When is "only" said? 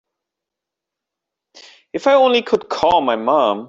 2.13-2.41